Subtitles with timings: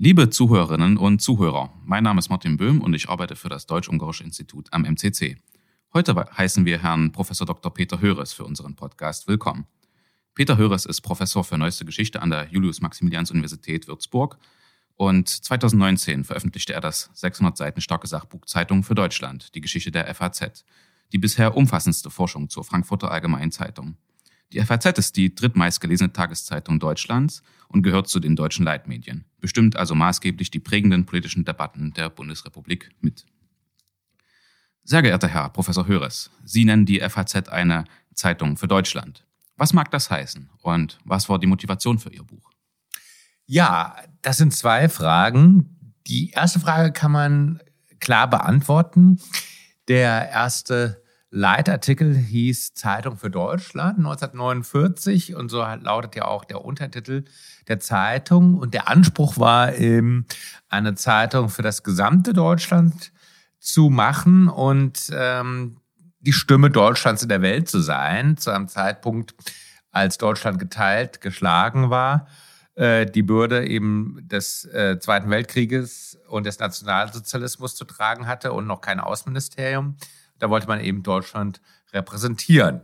[0.00, 4.22] Liebe Zuhörerinnen und Zuhörer, mein Name ist Martin Böhm und ich arbeite für das Deutsch-Ungarische
[4.22, 5.38] Institut am MCC.
[5.92, 7.30] Heute heißen wir Herrn Prof.
[7.30, 7.74] Dr.
[7.74, 9.66] Peter Höres für unseren Podcast willkommen.
[10.36, 14.38] Peter Höres ist Professor für Neueste Geschichte an der Julius-Maximilians-Universität Würzburg
[14.94, 20.14] und 2019 veröffentlichte er das 600 Seiten starke Sachbuch Zeitung für Deutschland, die Geschichte der
[20.14, 20.64] FAZ,
[21.12, 23.96] die bisher umfassendste Forschung zur Frankfurter Allgemeinen Zeitung.
[24.52, 29.94] Die FAZ ist die drittmeistgelesene Tageszeitung Deutschlands und gehört zu den deutschen Leitmedien, bestimmt also
[29.94, 33.26] maßgeblich die prägenden politischen Debatten der Bundesrepublik mit.
[34.84, 39.26] Sehr geehrter Herr Professor Höres, Sie nennen die FAZ eine Zeitung für Deutschland.
[39.58, 42.50] Was mag das heißen und was war die Motivation für Ihr Buch?
[43.44, 45.94] Ja, das sind zwei Fragen.
[46.06, 47.60] Die erste Frage kann man
[48.00, 49.20] klar beantworten.
[49.88, 57.24] Der erste Leitartikel hieß Zeitung für Deutschland 1949 und so lautet ja auch der Untertitel
[57.68, 58.54] der Zeitung.
[58.54, 60.26] Und der Anspruch war eben,
[60.68, 63.12] eine Zeitung für das gesamte Deutschland
[63.58, 65.76] zu machen und ähm,
[66.20, 69.34] die Stimme Deutschlands in der Welt zu sein, zu einem Zeitpunkt,
[69.90, 72.28] als Deutschland geteilt, geschlagen war,
[72.74, 78.66] äh, die Bürde eben des äh, Zweiten Weltkrieges und des Nationalsozialismus zu tragen hatte und
[78.66, 79.96] noch kein Außenministerium.
[80.38, 81.60] Da wollte man eben Deutschland
[81.92, 82.80] repräsentieren.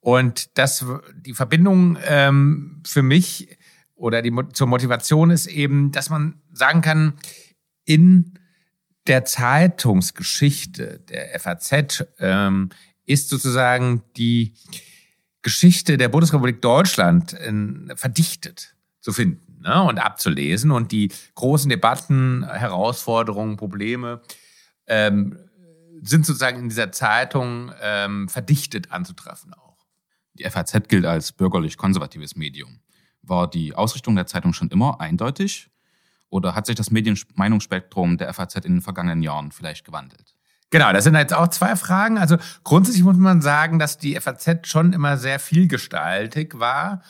[0.00, 3.58] Und das, die Verbindung ähm, für mich
[3.94, 7.14] oder die, zur Motivation ist eben, dass man sagen kann,
[7.84, 8.38] in
[9.06, 12.70] der Zeitungsgeschichte der FAZ ähm,
[13.06, 14.54] ist sozusagen die
[15.42, 22.46] Geschichte der Bundesrepublik Deutschland in, verdichtet zu finden ne, und abzulesen und die großen Debatten,
[22.48, 24.20] Herausforderungen, Probleme
[24.86, 25.38] ähm,
[26.02, 29.86] sind sozusagen in dieser Zeitung ähm, verdichtet anzutreffen auch.
[30.34, 32.80] Die FAZ gilt als bürgerlich-konservatives Medium.
[33.22, 35.70] War die Ausrichtung der Zeitung schon immer eindeutig
[36.30, 40.34] oder hat sich das Medienmeinungsspektrum der FAZ in den vergangenen Jahren vielleicht gewandelt?
[40.70, 42.18] Genau, das sind jetzt auch zwei Fragen.
[42.18, 47.02] Also grundsätzlich muss man sagen, dass die FAZ schon immer sehr vielgestaltig war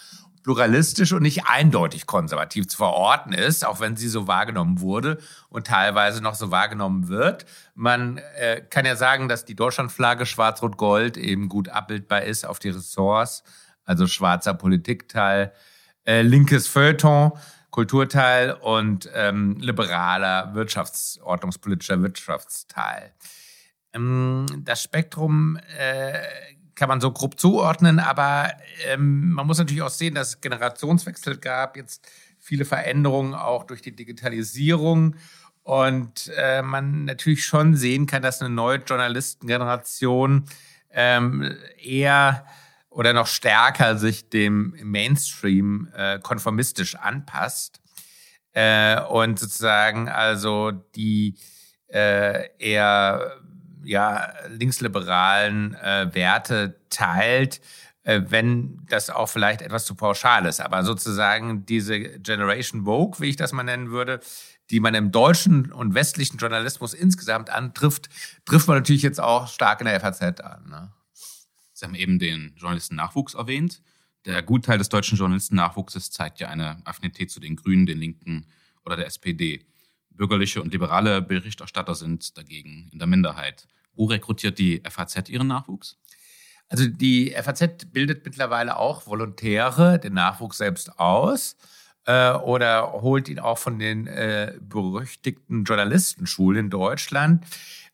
[0.48, 5.18] pluralistisch und nicht eindeutig konservativ zu verorten ist, auch wenn sie so wahrgenommen wurde
[5.50, 7.44] und teilweise noch so wahrgenommen wird.
[7.74, 12.70] Man äh, kann ja sagen, dass die Deutschlandflagge Schwarz-Rot-Gold eben gut abbildbar ist auf die
[12.70, 13.44] Ressorts,
[13.84, 15.52] also schwarzer Politikteil,
[16.06, 17.32] äh, linkes Feuilleton,
[17.68, 23.12] Kulturteil und ähm, liberaler Wirtschafts-, ordnungspolitischer Wirtschaftsteil.
[23.92, 26.22] Ähm, das Spektrum äh,
[26.78, 28.52] kann man so grob zuordnen, aber
[28.86, 32.08] ähm, man muss natürlich auch sehen, dass es Generationswechsel gab, jetzt
[32.38, 35.16] viele Veränderungen auch durch die Digitalisierung.
[35.64, 40.46] Und äh, man natürlich schon sehen kann, dass eine neue Journalistengeneration
[40.90, 42.46] ähm, eher
[42.88, 47.82] oder noch stärker sich dem Mainstream äh, konformistisch anpasst.
[48.52, 51.34] Äh, und sozusagen also die
[51.88, 53.36] äh, eher
[53.84, 57.60] ja, linksliberalen äh, Werte teilt,
[58.02, 60.60] äh, wenn das auch vielleicht etwas zu pauschal ist.
[60.60, 64.20] Aber sozusagen diese Generation Vogue, wie ich das mal nennen würde,
[64.70, 68.08] die man im deutschen und westlichen Journalismus insgesamt antrifft,
[68.44, 70.68] trifft man natürlich jetzt auch stark in der FAZ an.
[70.68, 70.92] Ne?
[71.72, 73.82] Sie haben eben den Journalistennachwuchs erwähnt.
[74.24, 78.46] Der Gutteil des deutschen Journalistennachwuchses zeigt ja eine Affinität zu den Grünen, den Linken
[78.84, 79.64] oder der SPD.
[80.18, 83.66] Bürgerliche und liberale Berichterstatter sind dagegen in der Minderheit.
[83.94, 85.96] Wo rekrutiert die FAZ ihren Nachwuchs?
[86.68, 91.56] Also die FAZ bildet mittlerweile auch Volontäre, den Nachwuchs selbst aus
[92.04, 97.44] äh, oder holt ihn auch von den äh, berüchtigten Journalistenschulen in Deutschland.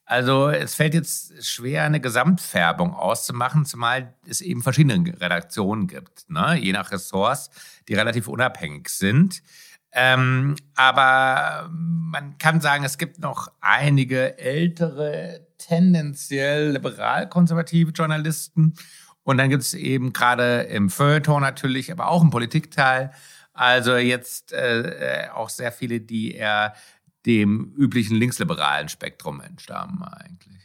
[0.06, 6.56] Also es fällt jetzt schwer, eine Gesamtfärbung auszumachen, zumal es eben verschiedene Redaktionen gibt, ne?
[6.56, 7.50] je nach Ressorts,
[7.88, 9.42] die relativ unabhängig sind.
[9.94, 18.74] Ähm, aber man kann sagen, es gibt noch einige ältere, tendenziell liberal-konservative Journalisten.
[19.22, 23.12] Und dann gibt es eben gerade im Feuilleton natürlich, aber auch im Politikteil,
[23.52, 26.74] also jetzt äh, auch sehr viele, die eher
[27.24, 30.60] dem üblichen linksliberalen Spektrum entstammen eigentlich.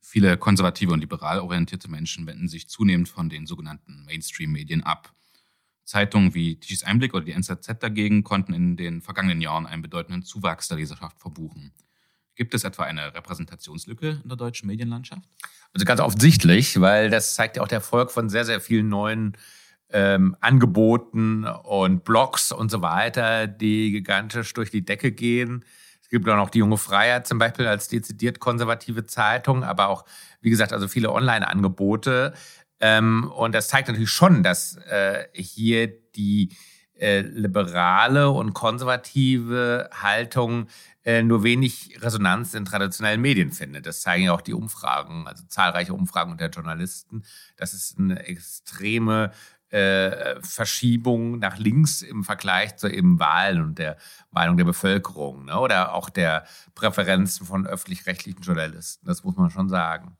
[0.00, 5.14] Viele konservative und liberal orientierte Menschen wenden sich zunehmend von den sogenannten Mainstream-Medien ab.
[5.90, 10.22] Zeitungen wie Tischis Einblick oder die NZZ dagegen konnten in den vergangenen Jahren einen bedeutenden
[10.22, 11.72] Zuwachs der Leserschaft verbuchen.
[12.36, 15.28] Gibt es etwa eine Repräsentationslücke in der deutschen Medienlandschaft?
[15.72, 19.36] Also ganz offensichtlich, weil das zeigt ja auch der Erfolg von sehr, sehr vielen neuen
[19.90, 25.64] ähm, Angeboten und Blogs und so weiter, die gigantisch durch die Decke gehen.
[26.00, 30.04] Es gibt auch noch die Junge Freiheit zum Beispiel als dezidiert konservative Zeitung, aber auch,
[30.40, 32.32] wie gesagt, also viele Online-Angebote.
[32.80, 36.56] Ähm, und das zeigt natürlich schon, dass äh, hier die
[37.00, 40.68] äh, liberale und konservative Haltung
[41.04, 43.86] äh, nur wenig Resonanz in traditionellen Medien findet.
[43.86, 47.22] Das zeigen ja auch die Umfragen, also zahlreiche Umfragen unter Journalisten.
[47.56, 49.32] Das ist eine extreme
[49.70, 53.96] äh, Verschiebung nach links im Vergleich zu eben Wahlen und der
[54.30, 55.58] Meinung der Bevölkerung ne?
[55.58, 56.44] oder auch der
[56.74, 59.06] Präferenzen von öffentlich-rechtlichen Journalisten.
[59.06, 60.16] Das muss man schon sagen.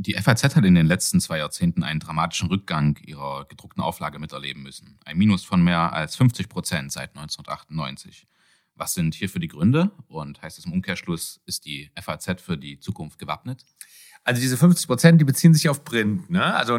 [0.00, 4.62] Die FAZ hat in den letzten zwei Jahrzehnten einen dramatischen Rückgang ihrer gedruckten Auflage miterleben
[4.62, 4.96] müssen.
[5.04, 8.28] Ein Minus von mehr als 50 Prozent seit 1998.
[8.76, 9.90] Was sind hierfür die Gründe?
[10.06, 13.64] Und heißt es im Umkehrschluss, ist die FAZ für die Zukunft gewappnet?
[14.22, 16.30] Also diese 50 Prozent, die beziehen sich auf Print.
[16.30, 16.44] Ne?
[16.44, 16.78] Also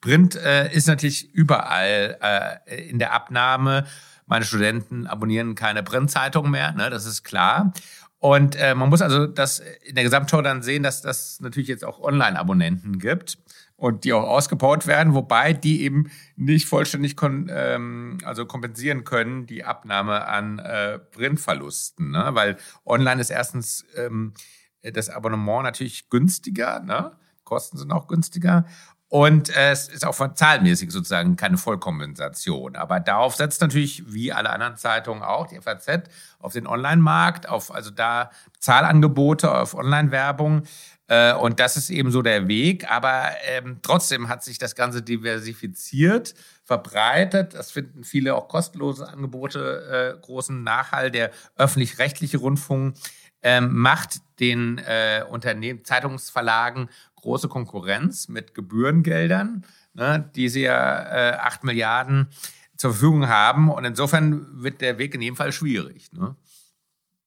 [0.00, 3.84] Print äh, ist natürlich überall äh, in der Abnahme.
[4.26, 6.88] Meine Studenten abonnieren keine Printzeitung mehr, ne?
[6.88, 7.72] das ist klar.
[8.20, 11.84] Und äh, man muss also das in der Gesamtschau dann sehen, dass das natürlich jetzt
[11.84, 13.38] auch Online-Abonnenten gibt
[13.76, 19.46] und die auch ausgebaut werden, wobei die eben nicht vollständig kon ähm, also kompensieren können
[19.46, 22.28] die Abnahme an äh, Printverlusten, ne?
[22.32, 24.34] weil online ist erstens ähm,
[24.82, 27.12] das Abonnement natürlich günstiger, ne?
[27.44, 28.66] Kosten sind auch günstiger
[29.10, 32.76] und äh, es ist auch zahlmäßig sozusagen keine Vollkompensation.
[32.76, 36.04] Aber darauf setzt natürlich, wie alle anderen Zeitungen auch, die FAZ,
[36.38, 38.30] auf den Online-Markt, auf also da
[38.60, 40.62] Zahlangebote, auf Online-Werbung.
[41.08, 42.88] Äh, und das ist eben so der Weg.
[42.88, 47.54] Aber ähm, trotzdem hat sich das Ganze diversifiziert, verbreitet.
[47.54, 51.10] Das finden viele auch kostenlose Angebote äh, großen Nachhall.
[51.10, 52.94] Der öffentlich-rechtliche Rundfunk
[53.42, 59.64] ähm, macht den äh, Unternehmen, Zeitungsverlagen große Konkurrenz mit Gebührengeldern,
[59.94, 62.28] ne, die sie ja äh, 8 Milliarden
[62.76, 63.70] zur Verfügung haben.
[63.70, 66.12] Und insofern wird der Weg in jedem Fall schwierig.
[66.12, 66.34] Ne?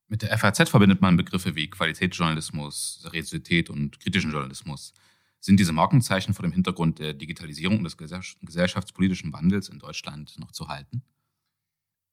[0.07, 4.93] Mit der FAZ verbindet man Begriffe wie Qualitätsjournalismus, Seriosität und kritischen Journalismus.
[5.39, 10.51] Sind diese Markenzeichen vor dem Hintergrund der Digitalisierung und des gesellschaftspolitischen Wandels in Deutschland noch
[10.51, 11.03] zu halten?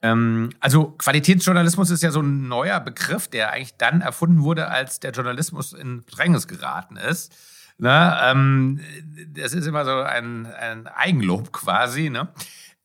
[0.02, 5.00] Ähm, also Qualitätsjournalismus ist ja so ein neuer Begriff, der eigentlich dann erfunden wurde, als
[5.00, 7.32] der Journalismus in Bedrängnis geraten ist.
[7.78, 8.18] Ne?
[8.22, 8.80] Ähm,
[9.34, 12.10] das ist immer so ein, ein Eigenlob quasi.
[12.10, 12.28] Ne?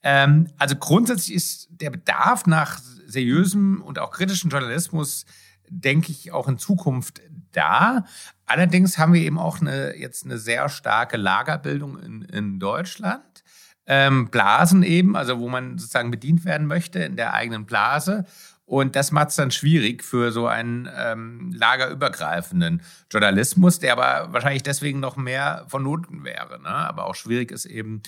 [0.03, 5.25] Ähm, also grundsätzlich ist der Bedarf nach seriösem und auch kritischem Journalismus,
[5.69, 7.21] denke ich, auch in Zukunft
[7.51, 8.05] da.
[8.45, 13.43] Allerdings haben wir eben auch eine, jetzt eine sehr starke Lagerbildung in, in Deutschland
[13.87, 18.25] ähm, Blasen eben, also wo man sozusagen bedient werden möchte in der eigenen Blase.
[18.65, 24.63] Und das macht es dann schwierig für so einen ähm, lagerübergreifenden Journalismus, der aber wahrscheinlich
[24.63, 26.59] deswegen noch mehr von Noten wäre.
[26.59, 26.69] Ne?
[26.69, 28.01] Aber auch schwierig ist eben,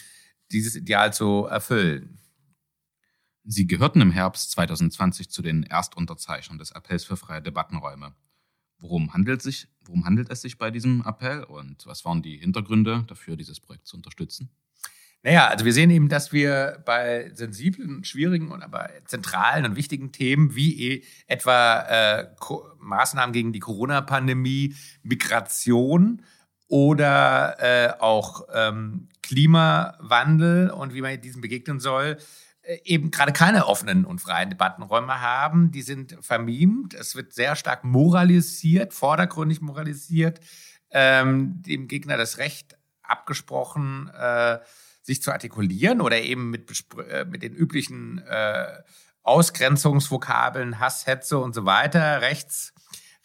[0.51, 2.17] dieses Ideal zu erfüllen.
[3.43, 8.13] Sie gehörten im Herbst 2020 zu den Erstunterzeichnern des Appells für freie Debattenräume.
[8.79, 13.05] Worum handelt, sich, worum handelt es sich bei diesem Appell und was waren die Hintergründe
[13.07, 14.49] dafür, dieses Projekt zu unterstützen?
[15.23, 20.11] Naja, also wir sehen eben, dass wir bei sensiblen, schwierigen und aber zentralen und wichtigen
[20.11, 22.27] Themen wie eh etwa äh,
[22.79, 26.23] Maßnahmen gegen die Corona-Pandemie, Migration
[26.67, 32.17] oder äh, auch ähm, Klimawandel und wie man diesem begegnen soll,
[32.61, 35.71] äh, eben gerade keine offenen und freien Debattenräume haben.
[35.71, 36.93] Die sind vermiemt.
[36.93, 40.39] Es wird sehr stark moralisiert, vordergründig moralisiert,
[40.91, 44.59] ähm, dem Gegner das Recht abgesprochen, äh,
[45.07, 46.69] sich zu artikulieren oder eben mit,
[47.09, 48.81] äh, mit den üblichen äh,
[49.23, 52.73] Ausgrenzungsvokabeln, Hass, Hetze und so weiter, rechts,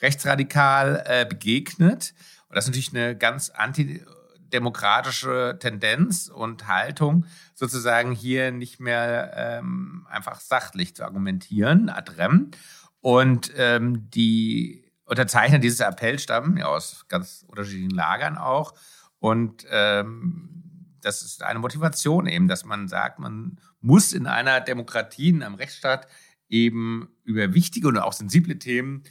[0.01, 2.15] rechtsradikal äh, begegnet.
[2.49, 10.07] Und das ist natürlich eine ganz antidemokratische Tendenz und Haltung, sozusagen hier nicht mehr ähm,
[10.09, 12.53] einfach sachlich zu argumentieren, ad rem.
[13.01, 18.75] Und ähm, die Unterzeichner dieses Appells stammen ja aus ganz unterschiedlichen Lagern auch.
[19.19, 20.62] Und ähm,
[21.02, 25.56] das ist eine Motivation eben, dass man sagt, man muss in einer Demokratie, in einem
[25.56, 26.06] Rechtsstaat
[26.49, 29.02] eben über wichtige und auch sensible Themen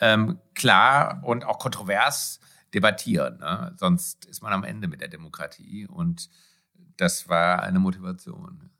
[0.00, 2.40] ähm, klar und auch kontrovers
[2.72, 3.38] debattieren.
[3.38, 3.74] Ne?
[3.78, 6.30] Sonst ist man am Ende mit der Demokratie und
[6.96, 8.70] das war eine Motivation.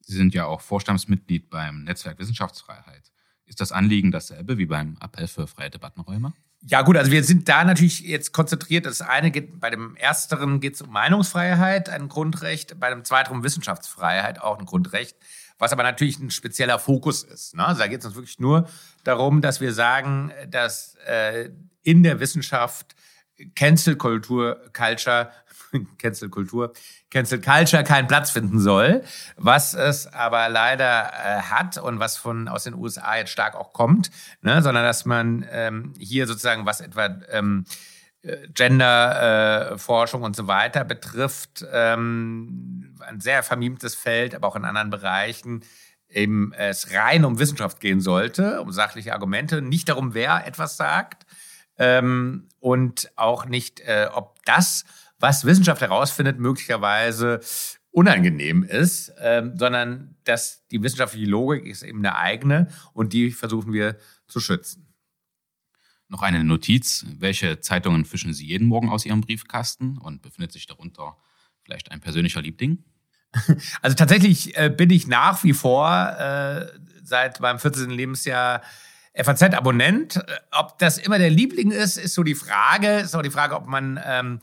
[0.00, 3.12] Sie sind ja auch Vorstandsmitglied beim Netzwerk Wissenschaftsfreiheit.
[3.44, 6.32] Ist das Anliegen dasselbe wie beim Appell für freie Debattenräume?
[6.64, 8.86] Ja, gut, also wir sind da natürlich jetzt konzentriert.
[8.86, 13.32] Das eine geht, bei dem ersteren geht es um Meinungsfreiheit, ein Grundrecht, bei dem zweiten
[13.32, 15.16] um Wissenschaftsfreiheit, auch ein Grundrecht,
[15.58, 17.56] was aber natürlich ein spezieller Fokus ist.
[17.56, 17.66] Ne?
[17.66, 18.68] Also da geht es uns wirklich nur
[19.02, 21.50] darum, dass wir sagen, dass äh,
[21.82, 22.94] in der Wissenschaft
[23.56, 25.32] Cancel Kultur, Culture,
[25.98, 26.72] Cancel Kultur,
[27.12, 29.04] Cancel Culture keinen Platz finden soll,
[29.36, 33.74] was es aber leider äh, hat und was von aus den USA jetzt stark auch
[33.74, 34.62] kommt, ne?
[34.62, 37.66] sondern dass man ähm, hier sozusagen was etwa ähm,
[38.22, 44.64] äh, Gender-Forschung äh, und so weiter betrifft, ähm, ein sehr vermimtes Feld, aber auch in
[44.64, 45.64] anderen Bereichen
[46.08, 51.26] eben es rein um Wissenschaft gehen sollte, um sachliche Argumente, nicht darum, wer etwas sagt
[51.78, 54.84] ähm, und auch nicht, äh, ob das,
[55.22, 57.40] was Wissenschaft herausfindet, möglicherweise
[57.92, 63.72] unangenehm ist, ähm, sondern dass die wissenschaftliche Logik ist eben eine eigene und die versuchen
[63.72, 64.92] wir zu schützen.
[66.08, 67.06] Noch eine Notiz.
[67.18, 71.16] Welche Zeitungen fischen Sie jeden Morgen aus Ihrem Briefkasten und befindet sich darunter
[71.62, 72.84] vielleicht ein persönlicher Liebling?
[73.80, 75.88] Also tatsächlich äh, bin ich nach wie vor
[76.18, 76.66] äh,
[77.02, 77.88] seit meinem 14.
[77.88, 78.60] Lebensjahr
[79.14, 80.22] FAZ-Abonnent.
[80.50, 82.98] Ob das immer der Liebling ist, ist so die Frage.
[82.98, 84.38] Ist auch die Frage, ob man ähm,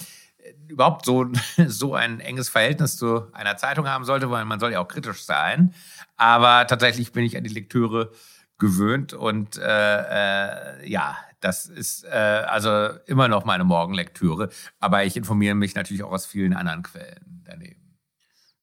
[0.69, 1.27] überhaupt so,
[1.67, 5.23] so ein enges Verhältnis zu einer Zeitung haben sollte, weil man soll ja auch kritisch
[5.23, 5.73] sein.
[6.15, 8.11] Aber tatsächlich bin ich an die Lektüre
[8.57, 14.49] gewöhnt und äh, äh, ja, das ist äh, also immer noch meine Morgenlektüre.
[14.79, 17.97] Aber ich informiere mich natürlich auch aus vielen anderen Quellen daneben.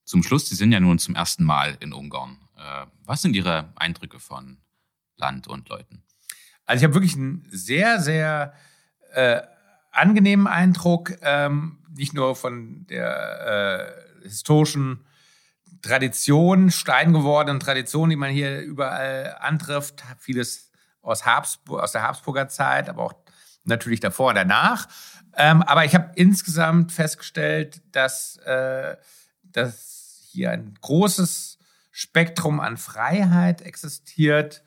[0.05, 2.39] Zum Schluss, Sie sind ja nun zum ersten Mal in Ungarn.
[2.57, 4.59] Äh, was sind Ihre Eindrücke von
[5.17, 6.05] Land und Leuten?
[6.67, 8.53] Also ich habe wirklich einen sehr, sehr
[9.13, 9.41] äh,
[9.97, 15.05] angenehmen Eindruck, ähm, nicht nur von der äh, historischen
[15.83, 20.71] Tradition, steingewordenen Tradition, die man hier überall antrifft, vieles
[21.03, 23.15] aus, Habsburg, aus der Habsburger Zeit, aber auch
[23.65, 24.89] natürlich davor und danach.
[25.37, 28.97] Ähm, aber ich habe insgesamt festgestellt, dass, äh,
[29.45, 31.59] dass hier ein großes
[31.91, 34.63] Spektrum an Freiheit existiert,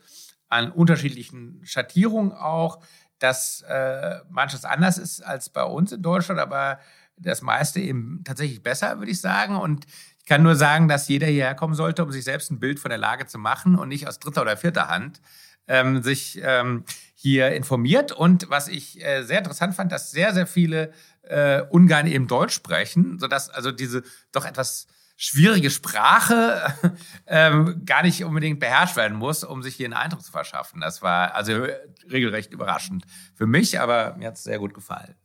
[0.48, 2.80] an unterschiedlichen Schattierungen auch,
[3.20, 6.80] dass äh, manches anders ist als bei uns in Deutschland, aber
[7.18, 9.56] das meiste eben tatsächlich besser, würde ich sagen.
[9.56, 9.86] Und
[10.18, 12.90] ich kann nur sagen, dass jeder hierher kommen sollte, um sich selbst ein Bild von
[12.90, 15.22] der Lage zu machen und nicht aus dritter oder vierter Hand
[15.68, 16.84] ähm, sich ähm,
[17.14, 18.12] hier informiert.
[18.12, 20.92] Und was ich äh, sehr interessant fand, dass sehr, sehr viele
[21.24, 24.88] äh, Ungarn eben Deutsch sprechen, sodass also diese doch etwas
[25.22, 26.74] schwierige Sprache
[27.28, 30.80] ähm, gar nicht unbedingt beherrscht werden muss, um sich hier einen Eindruck zu verschaffen.
[30.80, 31.66] Das war also
[32.10, 33.04] regelrecht überraschend
[33.36, 35.16] für mich, aber mir hat es sehr gut gefallen.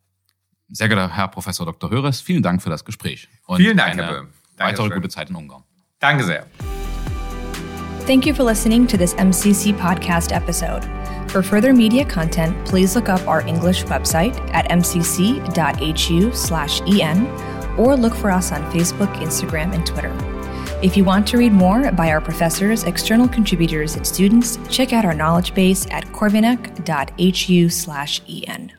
[0.68, 1.90] Sehr geehrter Herr Professor Dr.
[1.90, 3.28] Höres, vielen Dank für das Gespräch.
[3.46, 4.30] Und vielen Dank, Herr Böhm.
[4.56, 5.62] Weitere gute Zeit in Ungarn.
[6.00, 6.46] Danke sehr.
[8.04, 10.82] Thank you for listening to this MCC podcast episode.
[11.28, 15.44] For further media content, please look up our English website at mcc.hu/en
[17.78, 20.12] or look for us on Facebook, Instagram, and Twitter.
[20.82, 25.04] If you want to read more by our professors, external contributors, and students, check out
[25.04, 28.72] our knowledge base at corvinak.hu/en.